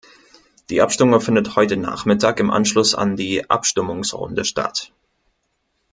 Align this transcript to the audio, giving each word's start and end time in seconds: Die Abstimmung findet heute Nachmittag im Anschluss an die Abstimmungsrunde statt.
Die 0.71 0.81
Abstimmung 0.81 1.21
findet 1.21 1.55
heute 1.55 1.77
Nachmittag 1.77 2.39
im 2.39 2.49
Anschluss 2.49 2.95
an 2.95 3.17
die 3.17 3.47
Abstimmungsrunde 3.51 4.45
statt. 4.45 4.91